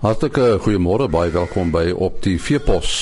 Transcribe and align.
Hartlike 0.00 0.54
goeiemôre, 0.64 1.10
baie 1.12 1.28
welkom 1.28 1.68
by 1.74 1.90
op 1.92 2.22
die 2.24 2.38
Veepos. 2.40 2.92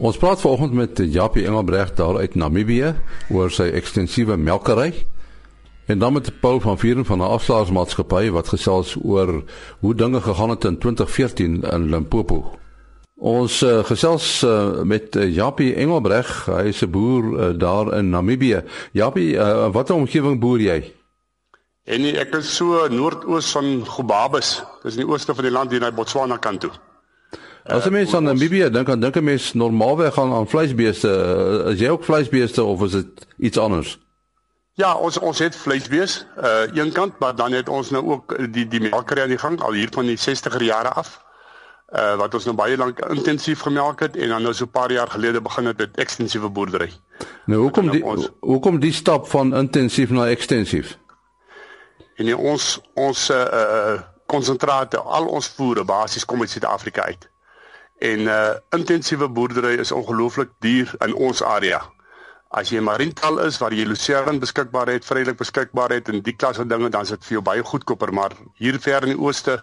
Ons 0.00 0.16
praat 0.16 0.40
vanoggend 0.40 0.72
met 0.72 1.02
Japie 1.12 1.44
Engelbreg 1.44 1.90
daar 1.98 2.16
uit 2.16 2.38
Namibië 2.40 2.94
oor 3.28 3.52
sy 3.52 3.66
ekstensiewe 3.76 4.38
melkery. 4.40 5.04
En 5.84 6.00
dan 6.00 6.16
met 6.16 6.30
Paul 6.40 6.62
van 6.64 6.80
Vieren 6.80 7.04
van 7.04 7.20
'n 7.20 7.28
afslaersmaatskappy 7.36 8.30
wat 8.30 8.48
gesels 8.48 8.96
oor 9.02 9.44
hoe 9.84 9.94
dinge 9.94 10.20
gegaan 10.20 10.50
het 10.50 10.64
in 10.64 10.78
2014 10.78 11.62
in 11.62 11.88
Limpopo. 11.90 12.56
Ons 13.20 13.62
uh, 13.62 13.84
gesels 13.84 14.42
uh, 14.42 14.80
met 14.82 15.16
uh, 15.16 15.34
Japie 15.34 15.74
Engelbreg, 15.74 16.46
hy 16.46 16.72
is 16.72 16.80
'n 16.80 16.90
boer 16.90 17.24
uh, 17.24 17.58
daar 17.58 17.98
in 17.98 18.08
Namibië. 18.08 18.64
Japie, 18.92 19.36
uh, 19.36 19.68
watter 19.72 19.94
omgewing 19.94 20.40
boer 20.40 20.60
jy? 20.60 20.92
En 21.84 22.00
nie, 22.00 22.14
ek 22.16 22.32
is 22.38 22.48
so 22.56 22.86
noordoos 22.88 23.50
van 23.52 23.82
Gobabis. 23.86 24.56
Dis 24.82 24.96
in 24.96 25.04
die 25.04 25.10
ooste 25.10 25.34
van 25.36 25.44
die 25.44 25.52
land 25.52 25.72
hier 25.72 25.82
na 25.84 25.92
Botswana 25.92 26.38
kant 26.40 26.64
toe. 26.64 26.72
As 27.64 27.84
'n 27.86 27.92
mens 27.92 28.14
aan 28.14 28.24
Namibië 28.24 28.70
dink, 28.70 28.86
dan 28.86 29.00
dink 29.00 29.16
'n 29.16 29.24
mens 29.24 29.52
normaalweg 29.52 30.14
gaan 30.14 30.32
aan 30.32 30.48
vleisbeeste. 30.48 31.08
Is 31.72 31.78
jy 31.78 31.88
ook 31.88 32.04
vleisbeeste 32.04 32.62
of 32.62 32.82
is 32.82 32.90
dit 32.90 33.26
iets 33.38 33.58
anders? 33.58 33.98
Ja, 34.74 34.94
ons 34.94 35.18
ons 35.18 35.38
het 35.38 35.56
vleisbees, 35.56 36.26
uh 36.36 36.66
een 36.74 36.92
kant, 36.92 37.18
maar 37.18 37.34
dan 37.36 37.52
het 37.52 37.68
ons 37.68 37.90
nou 37.90 38.04
ook 38.04 38.52
die 38.52 38.68
die 38.68 38.80
melkery 38.80 39.22
aan 39.22 39.28
die 39.28 39.38
gang 39.38 39.60
al 39.60 39.72
hier 39.72 39.88
van 39.90 40.06
die 40.06 40.18
60er 40.18 40.62
jare 40.62 40.88
af. 40.88 41.20
Uh 41.92 42.16
wat 42.16 42.34
ons 42.34 42.44
nou 42.44 42.56
baie 42.56 42.76
lank 42.76 42.98
intensief 43.00 43.60
gemelk 43.60 44.00
het 44.00 44.16
en 44.16 44.28
dan 44.28 44.42
nou 44.42 44.54
so 44.54 44.64
'n 44.64 44.70
paar 44.70 44.92
jaar 44.92 45.10
gelede 45.10 45.40
begin 45.40 45.66
het 45.66 45.76
met 45.76 45.96
ekstensiewe 45.96 46.48
boerdery. 46.48 46.92
Nou 47.46 47.60
hoekom 47.60 47.90
die 47.90 48.04
ons, 48.04 48.28
hoekom 48.40 48.80
die 48.80 48.92
stap 48.92 49.28
van 49.28 49.54
intensief 49.54 50.10
na 50.10 50.28
ekstensief? 50.28 50.98
En 52.16 52.34
ons 52.36 52.80
ons 52.94 53.30
uh 53.30 54.00
konsentrate, 54.26 54.98
al 54.98 55.26
ons 55.28 55.48
voere 55.56 55.84
basies 55.84 56.24
kom 56.24 56.40
uit 56.40 56.50
Suid-Afrika 56.50 57.02
uit. 57.02 57.26
En 57.98 58.20
uh 58.20 58.54
intensiewe 58.76 59.28
boerdery 59.28 59.74
is 59.82 59.92
ongelooflik 59.92 60.50
duur 60.58 60.94
in 61.06 61.14
ons 61.14 61.42
area. 61.42 61.82
As 62.48 62.70
jy 62.70 62.80
Mariental 62.80 63.40
is 63.44 63.58
waar 63.58 63.74
jy 63.74 63.84
lucerne 63.86 64.38
beskikbaar 64.38 64.92
het, 64.94 65.04
vrylik 65.04 65.36
beskikbaar 65.36 65.90
het 65.90 66.08
en 66.08 66.22
die 66.22 66.36
klas 66.36 66.56
van 66.56 66.68
dinge 66.70 66.88
dan 66.88 67.02
is 67.02 67.12
dit 67.14 67.24
vir 67.26 67.36
jou 67.38 67.42
baie 67.42 67.62
goedkoper, 67.66 68.12
maar 68.14 68.36
hier 68.54 68.78
ver 68.80 69.02
in 69.02 69.16
die 69.16 69.20
ooste 69.20 69.58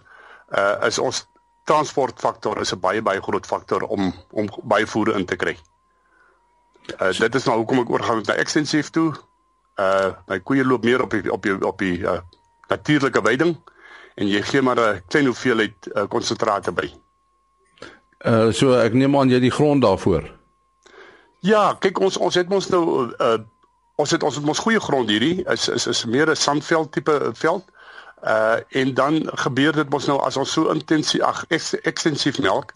uh 0.52 0.74
is 0.86 0.98
ons 0.98 1.24
transportfaktor 1.64 2.60
is 2.60 2.72
'n 2.74 2.80
baie 2.80 3.02
baie 3.02 3.22
groot 3.22 3.46
faktor 3.46 3.82
om 3.82 4.12
om 4.30 4.48
baie 4.62 4.86
voere 4.86 5.16
in 5.18 5.26
te 5.26 5.36
kry. 5.36 5.56
Uh 7.00 7.12
dit 7.18 7.34
is 7.34 7.44
nou 7.44 7.56
hoekom 7.56 7.80
ek 7.80 7.90
oorgaan 7.90 8.22
na 8.26 8.34
ekstensief 8.34 8.90
toe. 8.90 9.12
Uh 9.78 10.12
my 10.26 10.40
koeie 10.40 10.64
loop 10.64 10.84
meer 10.84 11.02
op 11.02 11.10
die 11.10 11.32
op 11.32 11.42
die 11.42 11.66
op 11.66 11.78
die 11.78 11.98
uh, 11.98 12.18
natuurlike 12.72 13.22
weiding 13.22 13.56
en 14.20 14.28
jy 14.28 14.42
gee 14.48 14.62
maar 14.62 14.80
'n 14.80 15.02
klein 15.08 15.30
hoeveelheid 15.30 15.88
konsentrate 16.08 16.70
uh, 16.70 16.76
by. 16.76 16.88
Uh 18.22 18.52
so 18.52 18.76
ek 18.78 18.94
neem 18.94 19.16
aan 19.18 19.30
jy 19.30 19.40
die 19.42 19.50
grond 19.50 19.82
daarvoor. 19.82 20.28
Ja, 21.42 21.74
kyk 21.74 21.98
ons 21.98 22.16
ons 22.22 22.36
het 22.38 22.48
mos 22.48 22.68
nou 22.70 23.10
uh 23.18 23.38
ons 24.00 24.10
het 24.10 24.22
ons 24.22 24.36
het 24.38 24.44
mos 24.44 24.60
goeie 24.62 24.80
grond 24.80 25.10
hierdie 25.10 25.42
is 25.50 25.68
is 25.68 25.86
is 25.86 26.04
meer 26.04 26.30
'n 26.30 26.36
sandveld 26.36 26.92
tipe 26.92 27.30
veld. 27.34 27.64
Uh 28.22 28.62
en 28.70 28.94
dan 28.94 29.26
gebeur 29.44 29.72
dit 29.72 29.90
mos 29.90 30.06
nou 30.06 30.20
as 30.22 30.36
ons 30.36 30.52
so 30.52 30.70
intensief 30.70 31.22
ag 31.22 31.44
ekstensief 31.82 32.38
melk, 32.38 32.72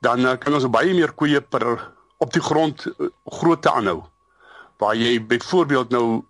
dan 0.00 0.26
uh, 0.26 0.34
kan 0.38 0.54
ons 0.54 0.70
baie 0.70 0.94
meer 0.94 1.12
koeie 1.12 1.40
per 1.40 1.92
op 2.18 2.32
die 2.32 2.42
grond 2.42 2.86
uh, 2.86 3.06
grootte 3.24 3.70
aanhou. 3.70 4.02
Waar 4.76 4.96
jy 4.96 5.20
byvoorbeeld 5.26 5.90
nou 5.90 6.24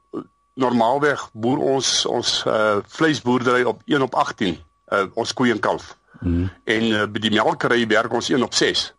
normaalweg 0.55 1.29
boer 1.33 1.59
ons 1.59 2.07
ons 2.07 2.45
uh 2.47 2.79
vleisboerdery 2.87 3.63
op 3.63 3.83
1 3.87 4.03
op 4.03 4.15
18 4.15 4.57
uh 4.93 5.05
ons 5.15 5.33
koeie 5.33 5.53
en 5.53 5.61
kalf. 5.61 5.97
Mm. 6.21 6.51
En 6.65 6.85
uh, 6.85 7.05
by 7.09 7.21
die 7.23 7.33
melkery 7.33 7.87
werk 7.87 8.13
ons 8.13 8.29
1 8.29 8.43
op 8.43 8.55
6. 8.55 8.95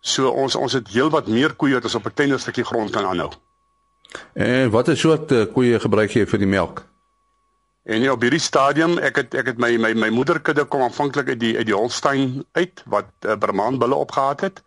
So 0.00 0.30
ons 0.30 0.54
ons 0.54 0.72
het 0.72 0.88
heelwat 0.88 1.28
meer 1.28 1.54
koeie 1.54 1.74
wat 1.78 1.84
ons 1.84 1.94
op 1.94 2.06
'n 2.06 2.14
kleiner 2.14 2.40
stukkie 2.40 2.64
grond 2.64 2.90
kan 2.90 3.04
aanhou. 3.04 3.30
En 4.32 4.70
watter 4.70 4.96
soort 4.96 5.32
uh, 5.32 5.44
koeie 5.52 5.80
gebruik 5.80 6.10
jy 6.10 6.26
vir 6.26 6.38
die 6.38 6.48
melk? 6.48 6.84
En 7.88 8.02
ja, 8.02 8.12
op 8.12 8.20
hierdie 8.20 8.40
stadium, 8.40 8.98
ek 8.98 9.16
het 9.16 9.34
ek 9.34 9.46
het 9.46 9.58
my 9.58 9.76
my 9.76 9.92
my 9.92 10.08
moederkudde 10.08 10.64
kom 10.64 10.82
aanvanklik 10.82 11.28
uit 11.28 11.40
die 11.40 11.56
uit 11.56 11.66
die 11.66 11.74
Holstein 11.74 12.44
uit 12.52 12.82
wat 12.86 13.08
uh, 13.24 13.36
Brahman 13.36 13.78
bulle 13.78 13.94
opgehad 13.94 14.40
het. 14.40 14.62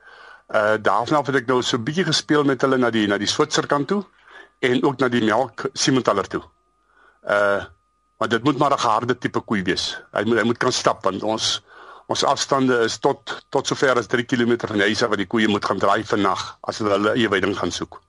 Uh 0.50 0.78
daarna 0.82 1.22
het 1.26 1.36
ek 1.36 1.48
nou 1.48 1.62
so 1.62 1.78
'n 1.78 1.84
bietjie 1.84 2.06
gespeel 2.06 2.44
met 2.44 2.62
hulle 2.62 2.78
na 2.78 2.90
die 2.90 3.08
na 3.08 3.18
die 3.18 3.28
Switser 3.28 3.68
kant 3.68 3.88
toe 3.88 4.04
en 4.62 4.84
ook 4.84 5.00
na 5.02 5.10
die 5.10 5.24
melk 5.26 5.70
Simmentaler 5.74 6.28
toe. 6.28 6.44
Uh 7.26 7.64
maar 8.22 8.30
dit 8.30 8.44
moet 8.44 8.58
maar 8.58 8.74
'n 8.78 8.86
harde 8.86 9.18
tipe 9.18 9.42
koei 9.42 9.64
wees. 9.64 9.98
Hy 10.14 10.22
moet 10.24 10.38
hy 10.38 10.44
moet 10.46 10.58
kan 10.58 10.72
stap 10.72 11.04
want 11.04 11.24
ons 11.24 11.62
Ons 12.12 12.24
afstande 12.28 12.76
is 12.84 12.98
tot 13.00 13.32
tot 13.54 13.68
sover 13.68 14.00
as 14.00 14.10
3 14.12 14.26
km 14.28 14.58
van 14.68 14.84
huise 14.84 15.08
waar 15.08 15.20
die 15.20 15.30
koeie 15.30 15.50
moet 15.52 15.66
gaan 15.66 15.80
draai 15.80 16.04
vir 16.08 16.20
nag 16.20 16.42
as 16.68 16.82
hulle 16.82 16.96
hulle 16.98 17.14
eie 17.16 17.30
weiding 17.32 17.54
gaan 17.58 17.72
soek. 17.72 18.00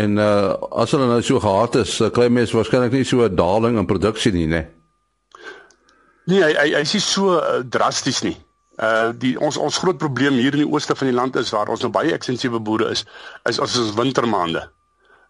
En 0.00 0.18
uh 0.22 0.54
as 0.82 0.92
hulle 0.94 1.08
nou 1.10 1.20
so 1.24 1.40
gehard 1.42 1.78
is, 1.82 1.96
uh, 2.00 2.10
kry 2.14 2.28
mense 2.30 2.56
waarskynlik 2.56 2.94
nie 2.94 3.06
so 3.08 3.24
'n 3.24 3.36
daling 3.36 3.78
in 3.78 3.88
produksie 3.88 4.32
nie, 4.32 4.46
né? 4.46 4.66
Nee, 6.28 6.42
hy 6.44 6.52
hy 6.54 6.68
hy 6.76 6.84
is 6.84 7.12
so 7.12 7.38
uh, 7.38 7.62
drasties 7.64 8.22
nie. 8.22 8.36
Uh 8.78 9.10
die 9.24 9.34
ons 9.40 9.56
ons 9.56 9.78
groot 9.82 9.98
probleem 9.98 10.38
hier 10.38 10.54
in 10.54 10.66
die 10.66 10.72
ooste 10.72 10.94
van 10.94 11.10
die 11.10 11.16
land 11.16 11.36
is 11.36 11.50
waar 11.50 11.68
ons 11.68 11.82
nou 11.82 11.90
baie 11.90 12.12
ekstensiewe 12.12 12.60
boere 12.60 12.92
is, 12.94 13.06
is 13.48 13.58
as 13.58 13.78
ons 13.78 13.96
wintermaande. 13.98 14.68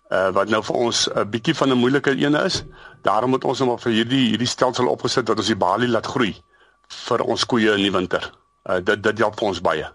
Uh 0.08 0.30
wat 0.32 0.48
nou 0.48 0.62
vir 0.64 0.76
ons 0.76 1.08
'n 1.08 1.18
uh, 1.18 1.24
bietjie 1.24 1.54
van 1.54 1.68
'n 1.70 1.78
moeilike 1.78 2.16
ene 2.16 2.44
is. 2.44 2.64
Daarom 3.02 3.30
moet 3.30 3.44
ons 3.44 3.58
nou 3.58 3.68
maar 3.68 3.80
vir 3.80 3.92
hierdie 3.92 4.28
hierdie 4.28 4.48
stelsel 4.48 4.88
opgesit 4.88 5.26
dat 5.26 5.36
ons 5.36 5.46
die 5.46 5.56
balie 5.56 5.88
laat 5.88 6.06
groei 6.06 6.34
vir 6.88 7.22
ons 7.22 7.44
koeie 7.44 7.74
in 7.76 7.82
die 7.82 7.92
winter. 7.92 8.32
Uh, 8.64 8.80
dit 8.80 9.02
dit 9.02 9.18
help 9.18 9.42
ons 9.42 9.60
baie. 9.60 9.86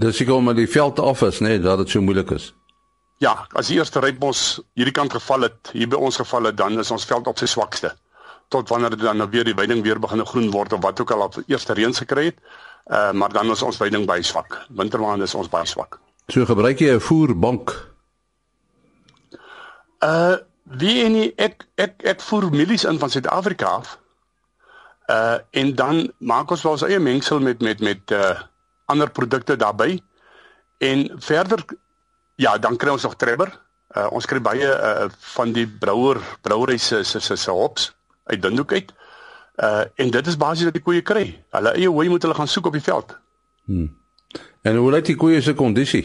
Dis 0.00 0.20
ek 0.20 0.28
om 0.30 0.54
die 0.54 0.68
veld 0.70 0.98
af 0.98 1.22
is, 1.22 1.40
nê, 1.40 1.48
nee, 1.48 1.60
dat 1.60 1.78
dit 1.78 1.88
so 1.88 2.00
moeilik 2.00 2.30
is. 2.30 2.54
Ja, 3.18 3.46
as 3.52 3.68
die 3.68 3.76
eerste 3.76 4.00
rypbos 4.00 4.60
hierdie 4.78 4.94
kant 4.94 5.12
geval 5.12 5.42
het, 5.48 5.72
hier 5.72 5.88
by 5.88 5.96
ons 5.96 6.16
geval 6.16 6.44
het, 6.44 6.56
dan 6.56 6.78
is 6.78 6.90
ons 6.90 7.04
veld 7.04 7.26
op 7.26 7.38
sy 7.38 7.46
swakste. 7.46 7.90
Tot 8.48 8.68
wanneer 8.68 8.90
dit 8.90 9.02
dan 9.02 9.18
nou 9.20 9.28
weer 9.30 9.44
die 9.44 9.54
weiding 9.54 9.82
weer 9.82 9.98
begin 10.00 10.24
groen 10.26 10.50
word 10.50 10.72
of 10.72 10.82
wat 10.82 11.00
ook 11.00 11.10
al 11.10 11.26
op 11.26 11.36
eerste 11.46 11.74
reën 11.74 11.94
gekry 11.94 12.30
het. 12.30 12.38
Uh 12.86 13.12
maar 13.12 13.32
dan 13.32 13.50
is 13.50 13.62
ons 13.62 13.78
weiding 13.78 14.06
baie 14.06 14.22
swak. 14.22 14.66
Wintermaande 14.68 15.24
is 15.24 15.34
ons 15.34 15.48
baie 15.48 15.66
swak. 15.66 16.00
So 16.28 16.44
gebruik 16.44 16.80
jy 16.80 16.94
'n 16.94 17.00
voerbank? 17.00 17.89
Uh 20.04 20.36
wie 20.70 21.02
en 21.02 21.16
ek 21.36 21.64
ek 21.74 22.04
ek 22.06 22.20
voer 22.22 22.46
mielies 22.50 22.84
in 22.86 22.98
van 22.98 23.10
Suid-Afrika 23.10 23.66
af. 23.66 23.98
Uh 25.10 25.38
en 25.50 25.74
dan 25.74 26.12
maak 26.18 26.50
ons 26.50 26.62
wel 26.62 26.72
ons 26.72 26.84
eie 26.86 26.98
mengsel 26.98 27.40
met 27.40 27.60
met 27.60 27.80
met 27.80 28.10
uh 28.10 28.38
ander 28.84 29.10
produkte 29.10 29.56
daarbey. 29.56 30.00
En 30.78 31.10
verder 31.20 31.64
ja, 32.34 32.58
dan 32.58 32.76
kry 32.76 32.90
ons 32.90 33.02
nog 33.02 33.16
Trevor. 33.16 33.52
Uh 33.96 34.06
ons 34.10 34.26
kry 34.26 34.40
baie 34.40 34.68
uh 34.68 35.08
van 35.34 35.52
die 35.52 35.66
brouwer 35.68 36.20
brouery 36.40 36.78
se 36.78 37.02
se 37.04 37.20
se 37.20 37.50
hops 37.50 37.92
uit 38.24 38.42
Dindhoek 38.42 38.72
uit. 38.72 38.92
Uh 39.56 39.84
en 39.94 40.10
dit 40.10 40.26
is 40.26 40.36
basies 40.36 40.64
wat 40.64 40.78
die 40.78 40.86
koeie 40.86 41.02
kry. 41.02 41.44
Hulle 41.50 41.74
eie 41.74 41.88
hooi 41.88 42.08
moet 42.08 42.22
hulle 42.22 42.34
gaan 42.34 42.48
soek 42.48 42.66
op 42.66 42.72
die 42.78 42.88
veld. 42.88 43.18
Hmm. 43.64 43.96
En 44.62 44.76
hoe 44.76 44.90
lyk 44.90 45.04
die 45.04 45.16
koeie 45.16 45.40
se 45.42 45.54
kondisie? 45.54 46.04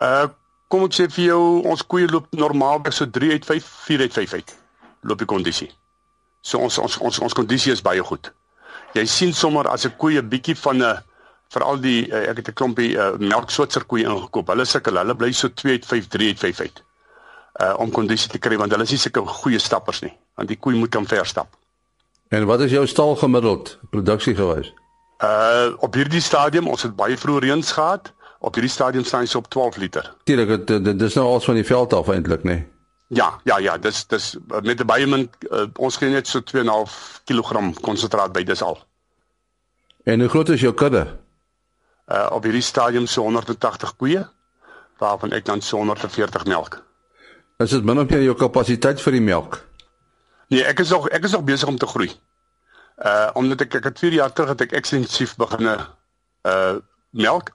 Uh 0.00 0.26
kom 0.72 0.86
ek 0.88 0.96
sê 0.96 1.06
vir 1.12 1.26
jou, 1.28 1.44
ons 1.68 1.84
koeie 1.84 2.08
loop 2.08 2.30
normaal 2.32 2.80
by 2.84 2.92
so 2.96 3.04
3 3.04 3.34
uit 3.36 3.44
5, 3.44 3.70
4 3.86 4.06
uit 4.06 4.14
5 4.16 4.36
uit. 4.40 4.54
Loop 5.08 5.20
die 5.20 5.28
kondisie. 5.28 5.68
So 6.42 6.62
ons 6.64 6.78
ons 6.80 6.96
ons 7.04 7.20
ons 7.26 7.36
kondisie 7.36 7.74
is 7.74 7.84
baie 7.84 8.02
goed. 8.02 8.32
Jy 8.96 9.04
sien 9.08 9.32
sommer 9.36 9.68
as 9.68 9.84
'n 9.86 9.96
koeie 10.00 10.22
bietjie 10.22 10.56
van 10.56 10.82
'n 10.82 11.02
veral 11.52 11.80
die 11.80 12.08
uh, 12.08 12.30
ek 12.30 12.40
het 12.40 12.48
'n 12.48 12.58
klompie 12.60 12.96
uh, 12.96 13.12
melk 13.18 13.50
Switser 13.50 13.84
koeie 13.84 14.08
ingekoop. 14.08 14.48
Hulle 14.48 14.64
sukkel, 14.64 14.96
hulle 14.96 15.14
bly 15.14 15.32
so 15.32 15.48
2 15.48 15.72
uit 15.72 15.86
5, 15.86 16.08
3 16.08 16.28
uit 16.28 16.38
5 16.38 16.60
uit. 16.60 16.82
Uh 17.60 17.74
om 17.78 17.90
kondisie 17.90 18.30
te 18.30 18.38
kry 18.38 18.56
want 18.56 18.72
hulle 18.72 18.82
is 18.82 18.90
nie 18.90 18.98
sulke 18.98 19.20
goeie 19.20 19.58
stappers 19.58 20.00
nie. 20.00 20.14
Want 20.36 20.48
die 20.48 20.56
koei 20.56 20.76
moet 20.76 20.90
kan 20.90 21.06
ver 21.06 21.26
stap. 21.26 21.56
En 22.30 22.46
wat 22.46 22.60
is 22.60 22.70
jou 22.70 22.86
stal 22.86 23.16
gemiddeld 23.16 23.78
produksie 23.90 24.34
gewys? 24.34 24.72
Uh 25.20 25.76
op 25.78 25.94
hierdie 25.94 26.20
stadium 26.20 26.68
ons 26.68 26.82
het 26.82 26.96
baie 26.96 27.16
vroeë 27.16 27.44
reëns 27.44 27.72
gehad. 27.72 28.12
Op 28.42 28.54
hierdie 28.58 28.72
stadium 28.72 29.04
staan 29.06 29.22
hy 29.22 29.36
op 29.38 29.48
12 29.48 29.76
liter. 29.76 30.14
Tuurlik, 30.26 30.66
dit 30.66 30.98
dis 30.98 31.14
nou 31.14 31.26
al 31.26 31.40
van 31.40 31.54
die 31.54 31.66
veld 31.66 31.92
af 31.94 32.08
eintlik, 32.10 32.42
nê. 32.42 32.56
Nee. 32.58 32.70
Ja, 33.12 33.40
ja, 33.44 33.58
ja, 33.58 33.78
dis 33.78 34.06
dis 34.08 34.36
met 34.62 34.80
'n 34.80 34.86
baie 34.86 35.06
min 35.06 35.30
uh, 35.50 35.66
ons 35.76 35.96
gee 35.96 36.08
net 36.08 36.26
so 36.26 36.40
2.5 36.40 37.20
kg 37.24 37.80
konsentraat 37.80 38.32
by 38.32 38.42
dis 38.42 38.62
al. 38.62 38.78
En 40.04 40.20
hoe 40.20 40.28
groot 40.28 40.48
is 40.48 40.60
jou 40.60 40.72
kudde? 40.74 41.06
Uh 42.08 42.28
op 42.32 42.42
hierdie 42.42 42.62
stadium 42.62 43.06
so 43.06 43.22
180 43.22 43.96
koeie 43.96 44.24
waarvan 44.98 45.32
ek 45.32 45.44
dan 45.44 45.60
so 45.60 45.76
140 45.76 46.44
melk. 46.44 46.82
Is 47.58 47.70
dit 47.70 47.84
min 47.84 47.98
of 47.98 48.08
meer 48.08 48.22
jou 48.22 48.34
kapasiteit 48.36 49.00
vir 49.00 49.12
die 49.12 49.20
melk? 49.20 49.60
Nee, 50.48 50.64
ek 50.64 50.80
is 50.80 50.88
nog 50.90 51.08
ek 51.08 51.24
is 51.24 51.32
nog 51.32 51.44
besig 51.44 51.68
om 51.68 51.78
te 51.78 51.86
groei. 51.86 52.10
Uh 52.96 53.30
omdat 53.34 53.60
ek 53.60 53.74
ek 53.74 53.84
het 53.84 53.98
4 53.98 54.12
jaar 54.12 54.32
terug 54.32 54.48
het 54.48 54.60
ek 54.60 54.72
ekstensief 54.72 55.36
begin 55.36 55.68
uh 55.68 56.76
melk 57.10 57.52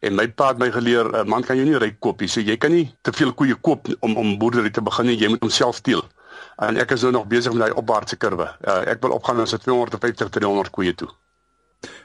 En 0.00 0.14
my 0.16 0.28
pa 0.28 0.48
het 0.48 0.58
my 0.58 0.70
geleer, 0.72 1.10
'n 1.12 1.28
man 1.28 1.42
kan 1.42 1.56
jy 1.56 1.64
nie 1.64 1.78
ryk 1.78 2.00
koop 2.00 2.20
nie. 2.20 2.28
So 2.28 2.40
jy 2.40 2.56
kan 2.56 2.72
nie 2.72 2.94
te 3.02 3.12
veel 3.12 3.32
koeie 3.32 3.54
koop 3.54 3.88
om 4.00 4.16
om 4.16 4.38
boerdery 4.38 4.70
te 4.70 4.82
begin 4.82 5.06
nie. 5.06 5.16
Jy 5.16 5.28
moet 5.28 5.40
homself 5.40 5.80
teel. 5.80 6.04
En 6.56 6.76
ek 6.76 6.90
is 6.90 7.02
nou 7.02 7.12
nog 7.12 7.26
besig 7.26 7.52
met 7.52 7.60
daai 7.60 7.76
opwaartse 7.76 8.16
kurwe. 8.16 8.48
Uh, 8.64 8.86
ek 8.86 9.00
wil 9.00 9.10
opgaan 9.10 9.36
na 9.36 9.44
so 9.44 9.56
250 9.56 10.28
300 10.28 10.70
koeie 10.70 10.94
toe. 10.94 11.08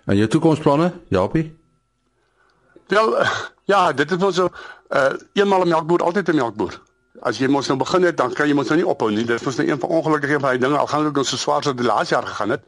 En 0.06 0.18
jou 0.18 0.28
toekomsplanne, 0.28 0.94
Japie? 1.10 1.56
Wel 2.88 3.16
ja, 3.66 3.94
dit 3.94 4.12
is 4.12 4.18
mos 4.18 4.36
so 4.36 4.50
uh 4.94 5.14
eenmal 5.34 5.66
'n 5.66 5.68
melkboer, 5.68 6.04
altyd 6.04 6.30
'n 6.30 6.36
melkboer. 6.36 6.82
As 7.22 7.38
jy 7.38 7.48
mos 7.48 7.68
nou 7.68 7.78
begin 7.78 8.04
het, 8.04 8.18
dan 8.18 8.34
kan 8.34 8.48
jy 8.48 8.54
mos 8.54 8.68
nou 8.68 8.78
nie 8.78 8.88
ophou 8.88 9.12
nie. 9.12 9.26
Dit 9.26 9.44
was 9.44 9.56
nou 9.56 9.68
een 9.70 9.80
van 9.80 9.90
ongelukkige 9.90 10.40
baie 10.40 10.60
dinge 10.60 10.78
al 10.78 10.88
gaan 10.88 11.04
dit 11.04 11.18
ons 11.18 11.30
so 11.30 11.38
swaar 11.38 11.64
so 11.64 11.74
die 11.74 11.86
laaste 11.86 12.16
jaar 12.16 12.28
gegaan 12.28 12.50
het. 12.50 12.64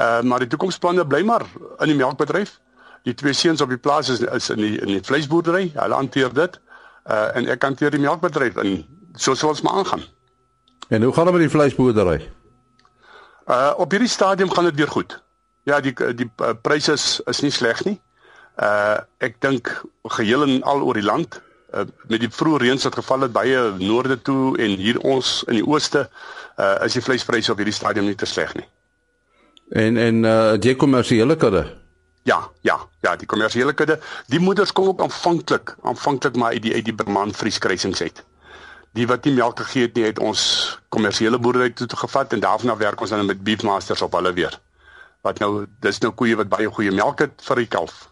Uh 0.00 0.22
maar 0.22 0.38
die 0.38 0.48
toekomsplanne 0.48 1.06
bly 1.06 1.22
maar 1.22 1.42
in 1.78 1.86
die 1.86 1.96
melkbedryf. 1.96 2.60
Die 3.08 3.14
twee 3.14 3.32
seuns 3.32 3.60
op 3.60 3.68
die 3.68 3.80
plaas 3.80 4.08
is 4.08 4.20
is 4.20 4.50
in 4.50 4.60
die 4.60 4.76
in 4.80 4.92
die 4.96 5.04
vleisboerdery. 5.04 5.70
Hulle 5.74 5.94
hanteer 5.94 6.32
dit. 6.34 6.60
Uh 7.10 7.36
en 7.36 7.48
ek 7.48 7.62
hanteer 7.64 7.90
die 7.90 8.02
melkbedryf 8.02 8.56
en 8.60 8.84
so 9.16 9.34
sal 9.34 9.54
ons 9.54 9.62
maar 9.64 9.80
aangaan. 9.80 10.04
En 10.88 11.02
hoe 11.02 11.12
gaan 11.14 11.24
dit 11.24 11.34
met 11.34 11.42
die 11.42 11.54
vleisboerdery? 11.56 12.20
Uh 13.48 13.72
op 13.76 13.90
hierdie 13.90 14.08
stadium 14.08 14.50
gaan 14.50 14.68
dit 14.68 14.74
weer 14.74 14.88
goed. 14.88 15.22
Ja, 15.62 15.80
die 15.80 15.94
die 16.14 16.30
uh, 16.42 16.52
pryse 16.62 16.92
is 16.92 17.20
is 17.26 17.40
nie 17.40 17.50
sleg 17.50 17.84
nie. 17.84 17.96
Uh 18.60 18.98
ek 19.18 19.40
dink 19.40 19.72
geheel 20.18 20.44
en 20.46 20.62
al 20.62 20.82
oor 20.84 20.98
die 20.98 21.06
land 21.06 21.40
uh, 21.74 21.86
met 22.08 22.20
die 22.20 22.30
vroeë 22.30 22.60
reëns 22.64 22.84
wat 22.88 23.00
geval 23.00 23.26
het 23.26 23.32
baie 23.32 23.62
noorde 23.78 24.20
toe 24.22 24.58
en 24.58 24.76
hier 24.76 25.00
ons 25.00 25.40
in 25.48 25.60
die 25.60 25.66
ooste 25.66 26.08
uh 26.60 26.76
is 26.84 26.98
die 26.98 27.04
vleispryse 27.04 27.52
op 27.52 27.62
hierdie 27.62 27.76
stadium 27.76 28.10
nie 28.10 28.18
te 28.18 28.28
sleg 28.28 28.54
nie. 28.58 28.66
En 29.70 29.96
en 29.96 30.24
uh 30.24 30.58
die 30.58 30.76
kommersiële 30.76 31.36
kudde? 31.36 31.64
Ja, 32.22 32.50
ja, 32.60 32.76
ja, 33.00 33.14
die 33.16 33.26
kommersiële 33.26 33.72
kudde, 33.72 33.96
die 34.28 34.40
moeders 34.40 34.72
kom 34.72 34.90
ook 34.92 35.00
aanvanklik, 35.00 35.74
aanvanklik 35.82 36.36
maar 36.36 36.52
uit 36.52 36.62
die 36.62 36.74
uit 36.74 36.84
die 36.84 36.94
Berman 36.94 37.32
vrieskruisings 37.32 38.02
uit. 38.02 38.24
Die 38.92 39.06
wat 39.06 39.24
nie 39.24 39.34
melk 39.34 39.60
gegee 39.62 39.86
het 39.86 39.94
nie, 39.96 40.04
het 40.04 40.18
ons 40.18 40.42
kommersiële 40.88 41.38
boerdery 41.38 41.70
toe 41.70 41.88
gevat 41.96 42.32
en 42.32 42.42
daarna 42.42 42.76
werk 42.76 43.00
ons 43.00 43.10
dan 43.10 43.26
met 43.26 43.42
beefmasters 43.42 44.02
op 44.02 44.12
hulle 44.18 44.32
weer. 44.36 44.58
Wat 45.24 45.38
nou 45.38 45.66
dis 45.80 46.00
nou 46.04 46.12
koeie 46.12 46.36
wat 46.36 46.48
baie 46.52 46.68
goeie 46.68 46.92
melk 46.92 47.24
het 47.24 47.44
vir 47.46 47.62
die 47.62 47.70
kalf. 47.70 48.08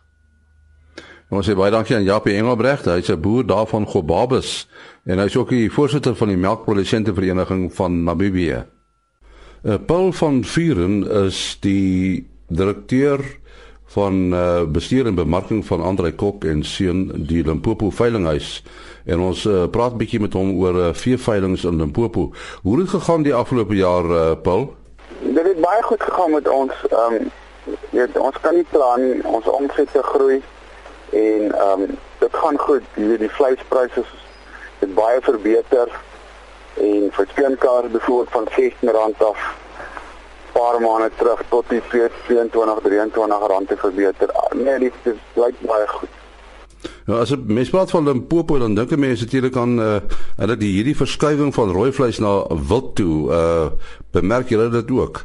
Ons 1.29 1.45
sê 1.45 1.53
baie 1.59 1.73
dankie 1.73 1.97
aan 1.97 2.07
Japie 2.07 2.39
Engelbrecht, 2.41 2.87
hy's 2.89 3.11
'n 3.13 3.21
boer 3.21 3.45
daarvan 3.45 3.85
Gobabus 3.87 4.69
en 5.05 5.19
hy's 5.19 5.37
ook 5.37 5.51
die 5.51 5.71
voorsitter 5.71 6.17
van 6.17 6.29
die 6.29 6.37
melkprodusente 6.37 7.15
vereniging 7.15 7.75
van 7.75 8.05
Namibië. 8.05 8.65
Uh, 9.63 9.77
Paul 9.87 10.13
van 10.13 10.45
Vuren 10.45 11.05
is 11.27 11.59
die 11.61 12.29
direkteur 12.49 13.21
van 13.89 14.33
uh, 14.33 14.63
bestuur 14.69 15.07
en 15.07 15.15
bemarking 15.15 15.67
van 15.67 15.83
Andre 15.83 16.13
Kok 16.13 16.45
en 16.45 16.63
seun 16.65 17.07
die 17.29 17.45
Limpopo 17.45 17.91
veilinghuis 17.91 18.63
en 19.05 19.21
ons 19.21 19.45
uh, 19.45 19.65
praat 19.73 19.93
'n 19.93 20.01
bietjie 20.03 20.21
met 20.21 20.33
hom 20.33 20.51
oor 20.61 20.77
uh, 20.77 20.89
vee 20.93 21.19
veilings 21.19 21.65
in 21.65 21.77
Limpopo. 21.77 22.33
Hoe 22.63 22.77
het 22.77 22.85
dit 22.85 23.01
gegaan 23.01 23.23
die 23.23 23.35
afgelope 23.35 23.75
jaar 23.75 24.05
uh, 24.05 24.33
Paul? 24.43 24.75
Dit 25.21 25.45
het 25.47 25.61
baie 25.61 25.83
goed 25.83 26.03
gegaan 26.03 26.31
met 26.31 26.49
ons. 26.49 26.73
Ehm 26.91 27.15
um, 27.15 27.31
weet 27.91 28.19
ons 28.19 28.41
kan 28.41 28.55
nie 28.55 28.67
plan 28.71 29.01
ons 29.25 29.49
omsette 29.49 30.03
groei 30.03 30.43
en 31.11 31.53
ehm 31.53 31.81
um, 31.81 31.87
dit 32.19 32.37
gaan 32.37 32.59
goed. 32.59 32.83
Die 32.95 33.19
die 33.19 33.31
vleispryse 33.31 34.05
het 34.79 34.95
baie 34.95 35.21
verbeter 35.21 35.89
en 36.75 37.09
vir 37.13 37.27
steenkaas 37.33 37.91
bevoor 37.91 38.27
van 38.31 38.49
R16 38.51 39.19
af 39.19 39.41
paar 40.59 40.81
maande 40.83 41.11
terug 41.17 41.43
tot 41.49 41.69
die 41.73 41.83
22 41.89 42.81
23 42.83 43.47
rand 43.53 43.69
te 43.69 43.77
verbeter. 43.77 44.33
Nee, 44.55 44.79
dit 44.79 45.13
lyk 45.39 45.61
baie 45.67 45.87
goed. 45.95 46.15
Ja, 47.09 47.23
as 47.23 47.33
jy 47.33 47.39
mens 47.47 47.71
praat 47.73 47.91
van 47.91 48.05
Limpopo 48.07 48.59
dan 48.61 48.75
dink 48.77 48.93
mense 49.01 49.25
natuurlik 49.25 49.57
aan 49.57 49.79
uh, 49.81 49.97
hulle 50.37 50.57
die 50.61 50.75
hierdie 50.75 50.97
verskywing 50.99 51.55
van 51.57 51.73
rooi 51.75 51.91
vleis 51.97 52.21
na 52.23 52.33
wild 52.71 52.95
toe. 53.01 53.15
Uh 53.33 53.69
bemerk 54.13 54.51
julle 54.53 54.69
dit 54.73 54.91
ook? 54.91 55.23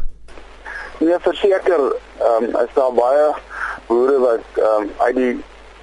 Nee, 1.03 1.19
verseker, 1.19 1.81
ehm 2.19 2.43
um, 2.43 2.55
is 2.61 2.73
daar 2.77 2.93
baie 2.93 3.27
boere 3.87 4.19
wat 4.23 4.61
ehm 4.63 4.85
um, 4.85 4.89
uit 4.97 5.15
die 5.15 5.33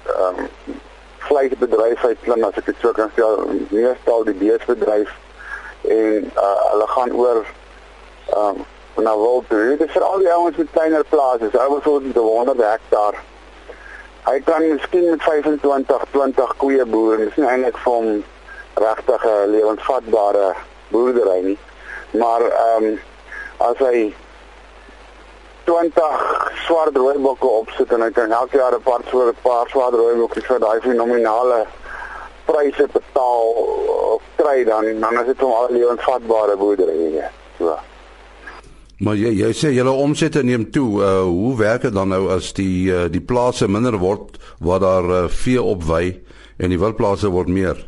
ehm 0.05 0.41
um, 0.41 0.49
vleisbedryf 1.27 2.05
uit 2.05 2.25
klim 2.25 2.43
as 2.49 2.57
ek 2.59 2.65
dit 2.71 2.81
so 2.81 2.91
kan 2.97 3.11
sê, 3.15 3.27
meestal 3.69 4.25
die 4.25 4.37
beesbedryf 4.41 5.13
en 5.87 6.29
uh, 6.33 6.55
hulle 6.71 6.87
gaan 6.95 7.17
oor 7.23 7.43
ehm 7.45 8.47
um, 8.47 8.65
na 8.95 9.17
wild 9.17 9.49
toe. 9.49 9.77
Dit 9.77 9.87
is 9.87 9.93
vir 9.93 10.03
al 10.03 10.19
die 10.19 10.31
ouens 10.33 10.57
met 10.57 10.71
kleiner 10.71 11.03
plase, 11.09 11.49
so 11.51 11.57
ouers 11.57 11.85
wat 11.85 12.15
100 12.15 12.57
hektaar. 12.57 13.19
Hy 14.23 14.39
kan 14.45 14.67
miskien 14.69 15.09
met 15.09 15.23
25, 15.23 16.03
20 16.11 16.55
koeie 16.57 16.85
boer, 16.85 17.17
dis 17.17 17.35
nie 17.35 17.47
eintlik 17.47 17.77
vir 17.77 17.93
hom 17.93 18.23
regtig 18.73 19.25
'n 19.25 19.51
lewensvatbare 19.51 20.53
boerdery 20.91 21.39
nie. 21.41 21.57
Maar 22.11 22.41
ehm 22.41 22.85
um, 22.85 22.99
as 23.57 23.77
hy 23.77 24.13
20 25.63 26.51
swart 26.65 26.97
rooibokke 26.97 27.47
opsit 27.47 27.91
en 27.93 28.01
hy 28.01 28.11
kan 28.11 28.31
elke 28.31 28.57
jaar 28.57 28.73
'n 28.73 28.81
paar 28.81 29.03
'n 29.03 29.35
paar 29.41 29.69
swart 29.69 29.93
rooibokke 29.93 30.41
vir 30.41 30.59
daai 30.59 30.81
fenominale 30.81 31.65
pryse 32.45 32.87
betaal 32.93 33.47
of 34.15 34.21
kry 34.35 34.63
dan 34.63 34.99
dan 34.99 35.19
is 35.19 35.25
dit 35.25 35.39
hom 35.39 35.51
al 35.51 35.67
lewensvatbare 35.69 36.55
boerdery. 36.57 37.23
So. 37.57 37.90
Maar 39.01 39.17
jy 39.17 39.31
jy 39.33 39.47
sê 39.57 39.71
julle 39.73 39.93
omsette 39.97 40.43
neem 40.45 40.67
toe. 40.69 41.01
Uh, 41.01 41.21
hoe 41.25 41.55
werk 41.57 41.87
dit 41.87 41.93
dan 41.93 42.11
nou 42.13 42.27
as 42.35 42.51
die 42.53 42.91
uh, 42.93 43.07
die 43.09 43.21
plase 43.21 43.65
minder 43.67 43.97
word 43.97 44.37
waar 44.61 44.83
daar 44.83 45.07
uh, 45.09 45.21
vee 45.41 45.61
opwy 45.61 46.19
en 46.61 46.69
die 46.69 46.77
wildplase 46.77 47.31
word 47.33 47.49
meer? 47.49 47.79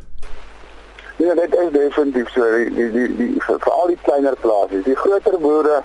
Ja, 1.22 1.36
dit 1.38 1.54
is 1.54 1.70
definitief 1.70 2.32
so. 2.34 2.48
Die 2.58 2.72
die 2.74 2.88
die, 2.96 3.06
die 3.20 3.28
vir 3.46 3.70
al 3.70 3.92
die 3.92 4.00
kleiner 4.02 4.34
plase, 4.42 4.82
die 4.82 4.98
groter 4.98 5.38
boere 5.38 5.84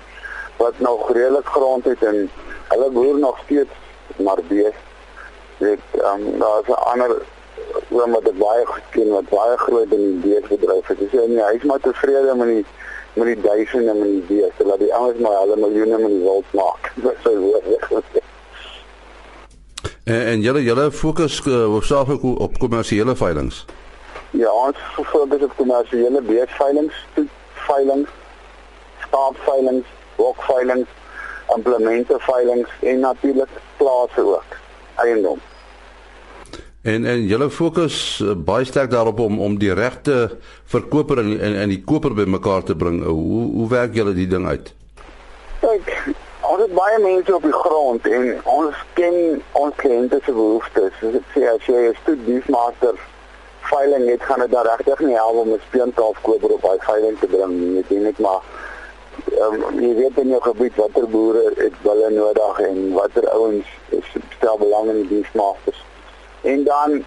wat 0.57 0.81
nog 0.81 1.05
redelik 1.13 1.53
grond 1.53 1.85
het 1.85 2.01
en 2.09 2.25
hulle 2.73 2.89
boer 2.97 3.21
nog 3.21 3.37
steeds 3.45 4.17
maar 4.25 4.41
bees. 4.49 4.81
Dit 5.61 6.01
ehm 6.01 6.25
um, 6.25 6.39
daar's 6.41 6.73
'n 6.73 6.81
ander 6.89 7.19
oom 7.93 8.17
wat 8.17 8.33
baie 8.41 8.65
goed 8.65 8.89
ken 8.97 9.13
wat 9.13 9.29
baie 9.29 9.57
groot 9.57 9.93
in 9.93 10.03
die 10.07 10.19
beesbedryf 10.25 10.89
is. 10.89 10.97
Dis 11.05 11.21
en 11.21 11.37
hy 11.37 11.53
is 11.61 11.69
maar 11.69 11.85
tevrede 11.85 12.33
met 12.35 12.55
die 12.55 12.65
met 13.19 13.29
die 13.33 13.41
duisende 13.43 13.93
met 13.93 14.09
die 14.15 14.25
bees. 14.27 14.55
Hulle 14.57 14.69
laat 14.69 14.83
die 14.83 14.93
ouens 14.93 15.19
maar 15.23 15.37
hulle 15.43 15.57
miljoene 15.63 15.97
met 15.97 16.15
die 16.15 16.23
wild 16.25 16.57
maak. 16.61 16.91
Dit 17.03 17.11
is 17.11 17.23
so 17.23 17.35
hoog. 17.35 17.67
En 20.09 20.25
en 20.31 20.41
julle 20.41 20.63
julle 20.63 20.91
fokus 20.91 21.41
uh, 21.45 21.65
hoofsaaklik 21.75 22.23
op 22.23 22.57
kommersiële 22.57 23.15
veilinge. 23.15 23.61
Ja, 24.29 24.51
ons 24.51 24.77
fokus 25.11 25.43
op 25.45 25.53
kommersiële 25.55 26.21
beesveilings, 26.21 27.05
veilings, 27.67 28.09
skaapveilings 29.05 29.97
bokveiling, 30.19 30.85
implemente 31.55 32.15
veiling 32.19 32.67
en 32.79 32.99
natuurlik 32.99 33.49
plase 33.77 34.25
ook 34.25 34.57
eiendom. 34.95 35.39
En 36.81 37.05
en 37.05 37.25
julle 37.27 37.49
fokus 37.49 38.19
uh, 38.23 38.33
baie 38.35 38.65
sterk 38.65 38.91
daarop 38.91 39.19
om 39.19 39.39
om 39.39 39.57
die 39.59 39.73
regte 39.73 40.37
verkoper 40.63 41.19
en 41.19 41.39
en, 41.39 41.55
en 41.55 41.69
die 41.69 41.83
koper 41.83 42.13
bymekaar 42.13 42.63
te 42.63 42.75
bring. 42.75 43.03
Hoe 43.03 43.51
hoe 43.51 43.67
werk 43.69 43.93
julle 43.93 44.13
die 44.13 44.27
ding 44.27 44.47
uit? 44.47 44.71
Kyk, 45.59 45.91
ons 46.41 46.61
het 46.61 46.73
baie 46.77 47.01
mense 47.03 47.35
op 47.35 47.43
die 47.43 47.57
grond 47.65 48.07
en 48.07 48.29
ons 48.43 48.85
ken 48.93 49.41
ons 49.59 49.75
kliënte 49.75 50.21
se 50.23 50.31
behoeftes. 50.31 50.95
So 51.01 51.11
dit 51.11 51.27
sê 51.35 51.43
as 51.51 51.67
jy 51.67 51.81
'n 51.89 51.97
studiesmaster 51.99 52.95
veiling 53.73 54.07
het, 54.09 54.23
gaan 54.23 54.39
dit 54.39 54.51
dan 54.51 54.65
regtig 54.71 54.99
nie 54.99 55.19
help 55.19 55.43
om 55.43 55.51
'n 55.51 55.61
speentafkoper 55.67 56.55
op 56.55 56.61
daai 56.61 56.79
veiling 56.87 57.19
te 57.19 57.27
bring 57.27 57.59
nie. 57.59 57.83
Jy 57.89 57.99
net 58.07 58.19
maar 58.19 58.39
um, 59.35 59.83
jy 59.83 59.93
weet 59.99 60.17
in 60.17 60.31
jou 60.31 60.41
gebied 60.41 60.75
watter 60.75 61.07
boere 61.09 61.43
het 61.59 61.75
hulle 61.83 62.09
nodig 62.09 62.59
en 62.59 62.93
watter 62.93 63.29
ouens 63.29 63.67
stel 64.39 64.57
belang 64.57 64.89
in 64.89 65.03
die 65.03 65.07
diensmasters. 65.07 65.83
En 66.41 66.63
dan 66.63 67.03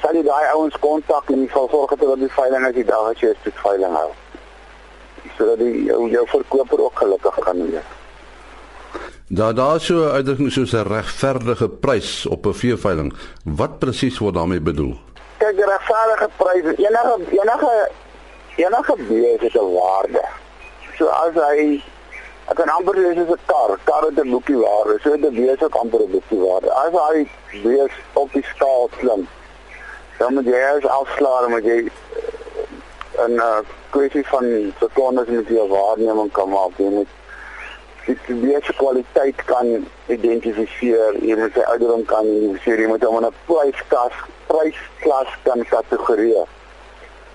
sal 0.00 0.14
jy 0.14 0.22
daai 0.22 0.46
ouens 0.54 0.76
kontak 0.80 1.30
en 1.30 1.44
jy 1.44 1.48
sal 1.52 1.68
sorg 1.68 1.90
dat 1.90 1.98
hulle 1.98 2.16
die 2.16 2.32
veiling 2.34 2.66
as 2.66 2.74
die 2.74 2.84
dag 2.84 3.10
as 3.10 3.22
jy 3.22 3.32
dit 3.44 3.62
veiling 3.62 3.94
hou. 3.94 4.10
Sodat 5.36 5.58
die 5.58 5.84
jou, 5.84 6.08
jou 6.10 6.26
verkoper 6.26 6.84
ook 6.86 7.02
gelukkig 7.02 7.38
kan 7.44 7.64
wees. 7.70 7.96
Daar 9.30 9.54
daar 9.54 9.80
so 9.80 10.08
uitdrukking 10.10 10.50
soos 10.52 10.72
'n 10.72 10.88
regverdige 10.88 11.68
prys 11.68 12.26
op 12.26 12.46
'n 12.46 12.54
veeveiling. 12.54 13.12
Wat 13.44 13.78
presies 13.78 14.18
word 14.18 14.34
daarmee 14.34 14.60
bedoel? 14.60 14.98
Kyk, 15.38 15.56
regverdige 15.56 16.28
prys, 16.36 16.64
enige 16.76 17.14
enige 17.30 17.90
enige 18.56 18.94
bees 19.08 19.40
het 19.40 19.54
'n 19.54 19.72
waarde. 19.72 20.24
So 20.98 21.06
as 21.06 21.34
hy 21.34 21.82
ek 22.50 22.56
kan 22.58 22.70
amper 22.74 22.94
sê 22.98 23.14
dis 23.14 23.30
'n 23.30 23.38
kar, 23.46 23.70
kar 23.84 24.02
het 24.06 24.18
'n 24.18 24.30
boekie 24.30 24.56
waarde. 24.56 24.98
So 25.02 25.16
dit 25.16 25.34
wees 25.42 25.62
ook 25.62 25.74
amper 25.74 26.00
'n 26.02 26.10
boekie 26.10 26.40
waarde. 26.46 26.70
As 26.84 26.92
hy 26.92 27.28
wees 27.62 27.94
op 28.12 28.32
die 28.32 28.46
skaal 28.54 28.88
klim, 28.98 29.28
dan 30.18 30.34
moet 30.34 30.44
jy 30.44 30.62
as 30.76 30.86
afslaer 30.86 31.48
moet 31.50 31.64
jy 31.64 31.78
eh, 31.86 33.26
'n 33.26 33.38
uh, 33.38 33.60
kwessie 33.90 34.26
van 34.26 34.72
sekondes 34.80 35.26
met 35.26 35.48
jou 35.48 35.68
waarneming 35.68 36.32
kan 36.32 36.48
maak. 36.48 36.72
Jy 36.76 36.90
moet 36.90 37.08
die 38.04 38.40
wees 38.40 38.70
kwaliteit 38.76 39.44
kan 39.44 39.86
identifiseer. 40.06 41.14
Jy 41.22 41.36
moet 41.36 41.52
sy 41.54 41.60
ouderdom 41.60 42.04
kan 42.04 42.26
identifiseer. 42.26 42.80
Jy 42.80 42.88
moet 42.88 43.04
hom 43.04 43.16
in 43.16 43.26
'n 43.26 43.34
prysklas 43.46 44.16
prysklas 44.46 45.30
kan 45.42 45.64
kategorieer. 45.64 46.46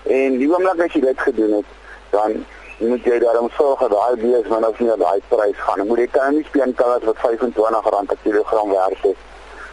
En 0.02 0.38
die 0.38 0.48
oomblik 0.50 0.84
as 0.84 0.92
jy 0.92 1.00
dit 1.00 1.20
gedoen 1.20 1.52
het, 1.52 1.70
dan 2.10 2.44
moet 2.78 3.04
jy 3.04 3.18
daarom 3.18 3.48
sorg 3.56 3.80
dat 3.80 3.90
daai 3.90 4.16
bees 4.20 4.48
min 4.52 4.66
of 4.66 4.80
meer 4.80 4.96
daai 5.00 5.20
prys 5.28 5.56
gaan. 5.56 5.86
Moet 5.86 5.98
jy 5.98 6.06
kan 6.12 6.34
nie 6.34 6.44
speenkalvers 6.44 7.04
wat 7.08 7.16
R25 7.16 8.06
per 8.06 8.20
kilogram 8.22 8.70
werd 8.70 9.02
het 9.02 9.16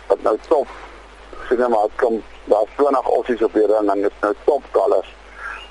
wat 0.07 0.21
nou 0.21 0.37
top 0.47 0.67
sien 1.47 1.59
nou 1.59 1.69
maar 1.69 1.87
kom 1.95 2.23
daar 2.45 2.65
20 2.75 3.07
ossies 3.17 3.43
op 3.43 3.53
die 3.53 3.65
ring 3.65 3.89
en 3.91 4.01
dit 4.01 4.11
is 4.11 4.21
nou 4.21 4.33
top 4.45 4.63
kalvers 4.71 5.15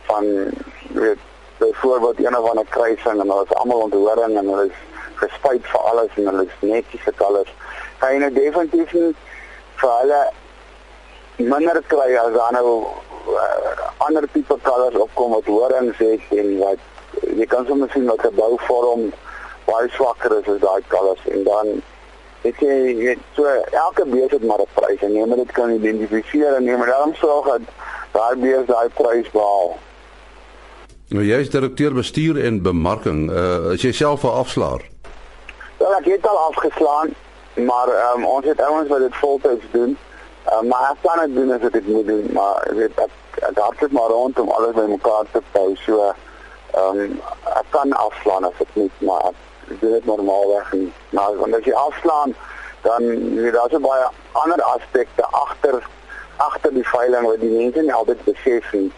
van 0.09 0.25
weet 0.93 1.19
byvoorbeeld 1.59 2.19
een 2.19 2.39
of 2.39 2.49
ander 2.51 2.67
kruising 2.69 3.21
en 3.21 3.29
hulle 3.29 3.45
is 3.49 3.55
almal 3.55 3.85
onthoring 3.87 4.37
en 4.39 4.49
hulle 4.49 4.67
is 4.67 4.79
gespuit 5.15 5.67
vir 5.73 5.81
alles 5.81 6.17
en 6.17 6.27
hulle 6.27 6.45
is 6.45 6.61
netjies 6.61 7.05
se 7.05 7.13
kalvers. 7.17 7.53
Kan 7.99 8.13
jy 8.13 8.23
nou 8.25 8.33
definitief 8.33 8.93
nie 8.93 9.11
vir 9.83 9.93
hulle 10.01 10.23
minder 11.37 11.83
kry 11.93 12.09
as 12.23 12.33
dan 12.37 12.59
nou 12.59 12.67
uh, 13.33 13.91
ander 14.07 14.29
tipe 14.33 14.59
kalvers 14.69 15.05
opkom 15.07 15.37
wat 15.37 15.51
horings 15.51 16.03
het 16.03 16.39
en 16.39 16.57
wat 16.59 16.89
jy 17.21 17.47
kan 17.47 17.67
sommer 17.67 17.91
sien 17.93 18.07
dat 18.07 18.23
die 18.23 18.35
bouvorm 18.37 19.13
baie 19.65 19.89
swakker 19.97 20.39
is 20.39 20.49
as 20.49 20.61
daai 20.61 20.83
kalvers 20.89 21.27
en 21.35 21.45
dan 21.45 21.83
sê 22.43 22.75
jy 22.99 23.15
so 23.37 23.47
elke 23.71 24.05
bees 24.05 24.31
het 24.31 24.45
maar 24.45 24.61
'n 24.61 24.75
prys 24.75 25.03
en 25.03 25.15
jy 25.15 25.25
moet 25.27 25.43
dit 25.45 25.53
kan 25.53 25.71
identifiseer 25.71 26.57
en 26.57 26.65
jy 26.65 26.77
moet 26.77 26.87
dan 26.87 27.15
sorg 27.21 27.47
dat 27.47 27.63
daai 28.13 28.37
bees 28.37 28.67
daai 28.67 28.89
prys 28.89 29.31
behaal. 29.31 29.77
Nou 31.13 31.25
jy 31.25 31.39
is 31.45 31.51
direkteur 31.51 31.93
bestuur 31.95 32.45
en 32.45 32.63
bemarking. 32.63 33.31
Uh 33.31 33.73
is 33.73 33.83
jy 33.83 33.93
self 33.93 34.25
'n 34.25 34.39
afslaer? 34.43 34.83
Wel 35.79 35.95
ek 35.99 36.05
het 36.05 36.27
al 36.27 36.39
afgeslaan, 36.39 37.15
maar 37.55 37.89
um, 38.15 38.25
ons 38.25 38.45
het 38.47 38.61
ouens 38.61 38.89
wat 38.89 38.99
dit 38.99 39.17
voltyds 39.17 39.65
doen. 39.73 39.97
Uh, 40.47 40.61
maar 40.61 40.91
ek 40.91 40.99
kan 41.03 41.27
dit 41.27 41.35
doen 41.37 41.53
as 41.53 41.63
ek 41.63 41.73
dit 41.73 41.87
moet 41.87 42.07
doen, 42.07 42.27
maar 42.33 42.69
weet 42.75 42.99
ek 42.99 43.11
ek 43.49 43.59
hardloop 43.59 43.93
maar 43.93 44.11
rond 44.11 44.39
om 44.39 44.49
alles 44.49 44.75
bymekaar 44.75 45.25
te 45.33 45.41
hou. 45.53 45.77
So 45.85 46.15
ehm 46.73 46.99
um, 46.99 47.21
ek 47.45 47.69
kan 47.71 47.93
afslaan 47.93 48.45
as 48.45 48.61
ek 48.65 48.75
moet, 48.75 49.01
maar 49.01 49.31
ek 49.31 49.81
doen 49.81 49.93
dit 49.93 50.05
normaalweg 50.05 50.73
nie. 50.73 50.93
Nou 51.11 51.37
wanneer 51.37 51.65
jy 51.69 51.73
afslaan, 51.73 52.35
dan 52.83 53.09
weet 53.37 53.53
daar 53.53 53.71
so 53.71 53.81
baie 53.81 54.07
ander 54.33 54.63
aspekte 54.63 55.27
agter 55.31 55.83
agter 56.37 56.73
die 56.75 56.89
veiling 56.89 57.27
wat 57.27 57.41
die 57.41 57.51
mense 57.51 57.83
nie 57.83 57.95
altyd 57.95 58.25
besef 58.25 58.73
nie 58.73 58.89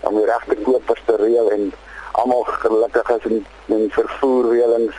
om 0.00 0.16
die 0.16 0.26
regte 0.28 0.56
kopers 0.64 1.02
te 1.06 1.16
reël 1.16 1.50
en 1.50 1.70
almal 2.12 2.44
gelukkig 2.64 3.10
is 3.16 3.28
in 3.30 3.46
in 3.76 3.86
vervoerreëlings 3.94 4.98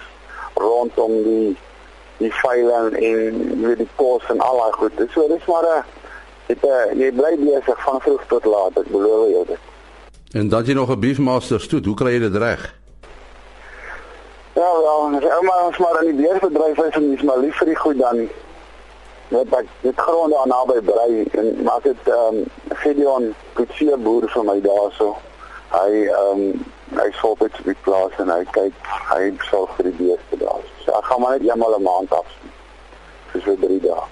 rondom 0.54 1.18
die 1.24 1.58
die 2.18 2.34
veiling 2.42 2.96
en 3.10 3.42
weet 3.66 3.82
die 3.84 3.90
kos 3.96 4.26
en 4.30 4.40
al 4.46 4.58
daai 4.62 4.72
goed. 4.78 5.04
So 5.14 5.28
dis 5.28 5.46
maar 5.46 5.68
'n 6.48 7.00
jy 7.02 7.12
bly 7.12 7.36
besig 7.38 7.84
van 7.84 8.02
vroeg 8.02 8.24
tot 8.28 8.46
laat, 8.46 8.78
ek 8.78 8.90
belowe 8.92 9.30
jou 9.32 9.46
dit. 9.46 9.71
En 10.32 10.50
dan 10.50 10.64
jy 10.64 10.74
nog 10.74 10.90
'n 10.90 11.00
beefmaster 11.00 11.60
stoet, 11.60 11.86
hoe 11.86 11.96
kry 11.96 12.12
jy 12.12 12.20
dit 12.20 12.36
reg? 12.36 12.76
Ja, 14.54 14.72
wel, 14.82 15.16
as 15.16 15.24
ou 15.24 15.44
maar 15.44 15.66
ons 15.66 15.78
maar 15.78 16.04
in 16.04 16.16
die 16.16 16.26
beerbedryf 16.26 16.78
is 16.78 16.96
en 16.96 17.10
dis 17.10 17.22
maar 17.22 17.38
lief 17.38 17.58
vir 17.58 17.68
die 17.68 17.76
goed 17.76 17.98
dan 17.98 18.30
wat 19.28 19.48
ek 19.60 19.68
dit 19.82 20.00
grond 20.00 20.32
daar 20.32 20.48
naby 20.48 20.82
brei 20.82 21.24
en 21.32 21.64
maak 21.64 21.84
dit 21.84 22.08
ehm 22.08 22.36
um, 22.36 22.44
Gideon 22.82 23.34
Kutsie 23.54 23.98
boer 23.98 24.28
vir 24.30 24.44
my 24.44 24.62
daarso. 24.62 25.16
Hy 25.72 25.92
ehm 26.04 26.42
um, 26.42 26.66
hy 27.00 27.10
sou 27.12 27.32
op 27.32 27.46
die 27.64 27.76
plaas 27.84 28.12
en 28.20 28.30
hy 28.30 28.44
kyk 28.52 28.74
hy 29.12 29.32
sal 29.50 29.70
vir 29.78 29.88
die 29.90 29.98
beeste 30.00 30.40
daar. 30.44 30.64
So 30.84 30.92
ek 30.92 31.08
gaan 31.08 31.22
maar 31.22 31.38
net 31.40 31.48
eenmal 31.48 31.78
'n 31.80 31.84
maand 31.84 32.14
af. 32.14 32.28
Vir 33.32 33.42
so 33.42 33.56
3 33.56 33.80
dae. 33.80 34.04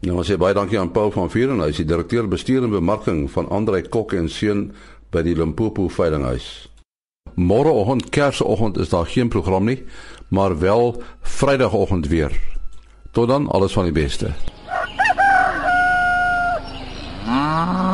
Nou 0.00 0.22
sê 0.24 0.36
baie 0.36 0.54
dankie 0.54 0.78
aan 0.78 0.92
Paul 0.92 1.10
van 1.10 1.30
Vieren, 1.30 1.60
hy 1.60 1.68
is 1.68 1.76
die 1.76 1.88
direkteur 1.88 2.28
bestuur 2.28 2.62
en 2.62 2.70
bemarking 2.70 3.30
van 3.30 3.48
Andre 3.48 3.82
Kok 3.88 4.12
en 4.12 4.28
seun 4.28 4.74
by 5.14 5.22
die 5.22 5.36
Limpopo 5.38 5.88
veilinghuis. 5.88 6.66
Môreoggend 7.34 8.10
Kersoggend 8.14 8.78
is 8.78 8.90
daar 8.92 9.06
geen 9.06 9.28
program 9.28 9.64
nie, 9.64 9.84
maar 10.28 10.58
wel 10.58 11.02
Vrydagoggend 11.20 12.08
weer. 12.08 12.40
Tot 13.10 13.28
dan, 13.28 13.48
alles 13.48 13.72
van 13.72 13.84
die 13.84 13.92
beste. 13.92 14.34
Ah. 17.26 17.93